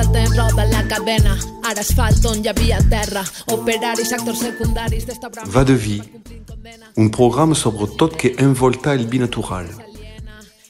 [0.00, 1.34] Passa el temps, roda la cadena,
[1.68, 3.20] ara asfalt on hi havia terra,
[3.52, 5.50] operaris, actors secundaris d'esta brama...
[5.52, 6.00] Va de vie,
[6.96, 9.68] un programme sobre tot que envolta el binatural,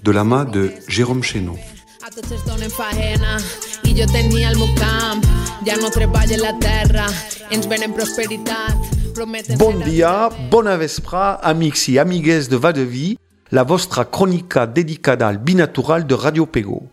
[0.00, 1.60] de la mà de Jérôme Chénaud.
[2.00, 3.36] A tots es donen faena.
[3.84, 5.20] I jo tenia el meu camp,
[5.66, 7.04] ja no treballa la terra,
[7.52, 9.60] ens venen prosperitat, prometen...
[9.60, 13.18] Bon dia, bona vespra, amics i amigues de Va de Vie,
[13.52, 16.86] la vostra crònica dedicada al binatural de Radio Pego.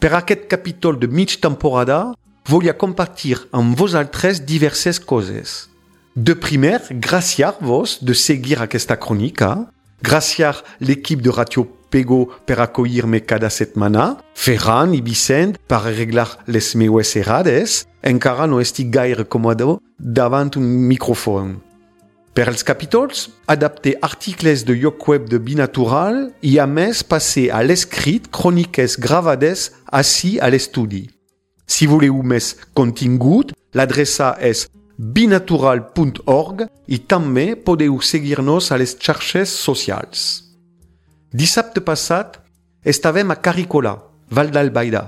[0.00, 2.14] Per aquest capítol de mig temporada,
[2.48, 5.68] volia compartir amb vosaltres diverses coses.
[6.16, 9.50] De primer, gràcies-vos de seguir aquesta crònica,
[10.00, 16.72] gràcies l'equip de Radio Pego per acollir-me cada setmana, Ferran i Vicent per arreglar les
[16.80, 21.58] meues errades, encara no estic gaire còmode davant un micròfon.
[22.34, 24.74] Per als capítols, adapter articles de
[25.06, 31.08] web de Binatural i a més passer a l'escrit cròniques gravades així a l'estudi.
[31.66, 40.44] Si voleu més contingut, l'adreça és binatural.org i també podeu seguir-nos a les xarxes socials.
[41.32, 42.38] Dissabte passat
[42.84, 43.96] estàvem a Caricola,
[44.30, 45.06] Val d'Albaida,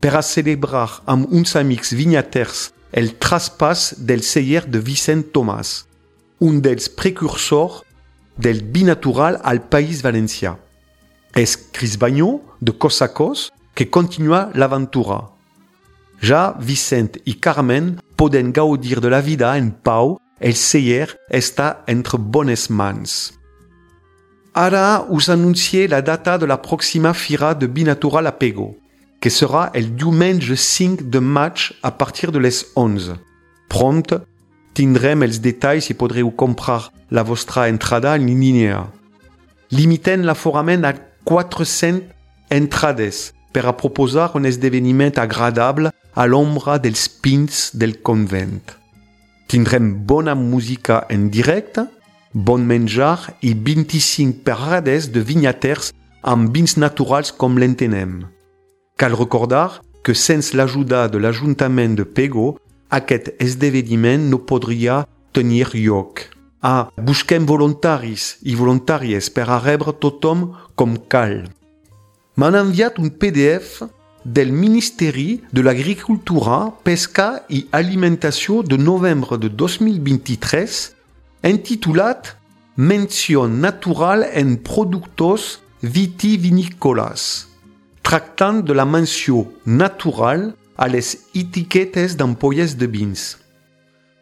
[0.00, 5.89] per a celebrar amb uns amics vinyaters el traspàs del celler de Vicent Tomàs,
[6.40, 7.82] un dels precursors
[8.38, 10.56] del binatural al País Valencià.
[11.36, 15.20] És Chris Bagno, de cos a cos, que continua l'aventura.
[16.20, 22.18] Ja Vicent i Carmen poden gaudir de la vida en pau, el celler està entre
[22.18, 23.32] bones mans.
[24.52, 28.74] Ara us anuncie la data de la pròxima Fira de Binatural a Pego,
[29.20, 33.20] que serà el diumenge 5 de maig a partir de les 11.
[33.68, 34.16] Prompt,
[34.74, 38.86] tindrem els detalls i podreu comprar la vostra entrada en línia.
[39.70, 40.94] Limitem l'aforament a
[41.24, 42.10] 400
[42.50, 48.76] entrades per a proposar un esdeveniment agradable a l'ombra dels pins del convent.
[49.50, 51.86] Tindrem bona música en directe,
[52.32, 55.90] bon menjar i 25 parades de vinyaters
[56.22, 58.20] amb vins naturals com l'entenem.
[58.96, 62.58] Cal recordar que sense l'ajuda de l'Ajuntament de Pego,
[62.90, 66.26] aquest esdeveniment no podria tenir lloc.
[66.62, 69.94] Ah, busquem voluntaris i voluntàries per a rebre
[70.74, 71.48] com cal.
[72.36, 73.82] M'han enviat un PDF
[74.24, 80.92] del Ministeri de l'Agricultura, Pesca i Alimentació de novembre de 2023
[81.48, 82.36] intitulat
[82.76, 87.48] Menció natural en productos vitivinícolas,
[88.00, 93.36] tractant de la menció natural a les etiquetes d'ampolles de vins.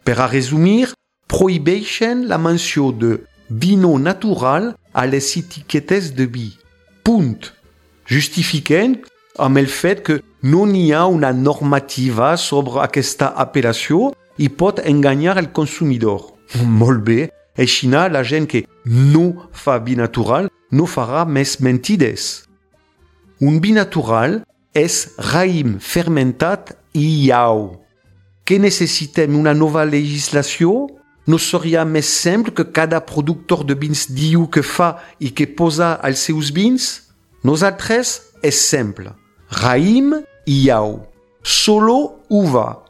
[0.03, 0.91] Per a resumir,
[1.31, 6.49] prohibeixen la menció de vino natural a les etiquetes de vi.
[7.03, 7.53] Punt.
[8.05, 8.99] Justifiquen
[9.39, 15.37] amb el fet que no n'hi ha una normativa sobre aquesta apel·lació i pot enganyar
[15.39, 16.33] el consumidor.
[16.81, 22.45] Molt bé, així la gent que no fa vi natural no farà més mentides.
[23.41, 24.43] Un vi natural
[24.73, 27.79] és raïm fermentat iau.
[28.45, 30.87] Que necessitem una nova legislació?
[31.29, 35.93] No seria més simple que cada productor de vins diu que fa i que posa
[36.01, 36.89] als seus vins?
[37.45, 39.13] Nosaltres és simple.
[39.61, 40.15] Raïm
[40.49, 41.03] iau.
[41.43, 42.83] Solo uva.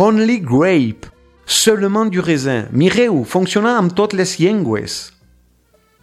[0.00, 1.10] Only grape.
[1.44, 2.70] Seulement du raisin.
[2.72, 5.12] Mireu, funciona amb totes les llengües.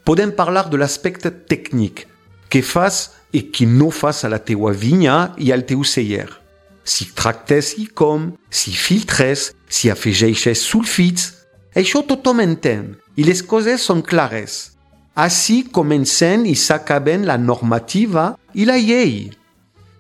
[0.06, 2.06] Podem parlar de l'aspecte tècnic.
[2.50, 6.30] Què fas i qui no fas a la teua vinya i al teu celler.
[6.84, 7.76] Si tractes
[8.50, 11.34] si filtres, si afegeixes sulfits,
[11.78, 14.72] això tothom entén i les coses són clares.
[15.14, 19.30] Així comencen i s'acaben la normativa i la llei.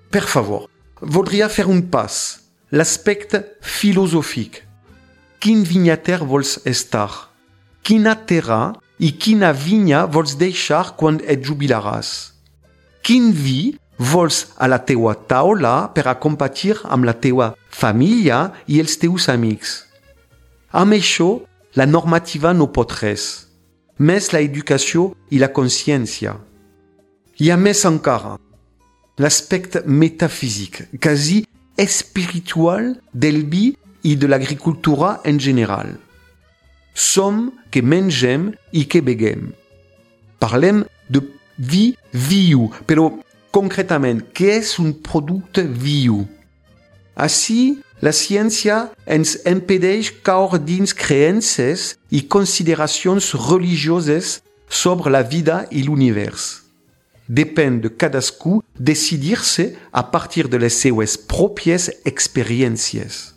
[0.09, 0.69] Per favor,
[1.01, 2.39] voldria fer un pas.
[2.71, 4.63] L'aspecte filosòfic.
[5.39, 7.29] Quin vinyater vols estar?
[7.83, 12.38] Quina terra i quina vinya vols deixar quan et jubilaràs?
[13.03, 18.79] Quin vi vols a la teua taula per a compartir amb la teua família i
[18.79, 19.83] els teus amics?
[20.71, 21.39] Amb això,
[21.75, 23.47] la normativa no pot res,
[23.97, 26.35] més la educació i la consciència.
[27.39, 28.37] Hi ha més encara,
[29.19, 31.45] l'aspecte metafísic, quasi
[31.77, 35.97] espiritual del vi y de l'agricultura en general.
[36.93, 39.53] Som que mengem y que beguem.
[40.39, 41.21] Parlem de
[41.59, 43.19] vi viu, pero
[43.51, 46.23] concretament, què és un producte viu?
[47.19, 54.39] Així, la ciència ens impedeix caure dins creences i consideracions religioses
[54.69, 56.63] sobre la vida i l'univers.
[57.27, 63.35] Depèn de cadascú decidir-se a partir de les seues pròpies experiències.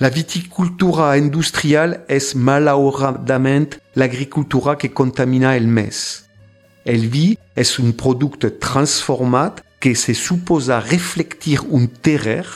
[0.00, 6.29] La viticultura industrial és malauradament l'agricultura que contamina el més.
[6.90, 12.46] El vi és un producte transformat que se suposa reflectir un terrer,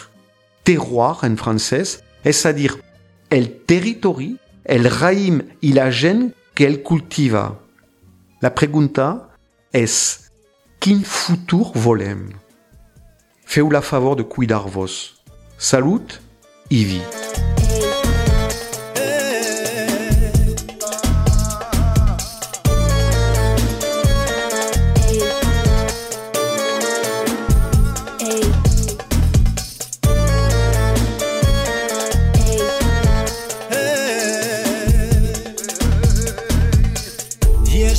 [0.65, 1.37] terroir en
[2.45, 2.73] a dir,
[3.31, 4.35] el territori,
[4.65, 7.45] el raïm i la gent que el cultiva?
[8.43, 9.31] La pregunta
[9.73, 10.31] és
[10.81, 12.33] quin futur volem?
[13.45, 15.23] Feu la favor de cuidar-vos.
[15.59, 16.19] Salut
[16.71, 16.85] i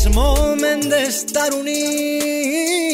[0.05, 0.11] vi.
[0.11, 2.84] I és moment d'estar units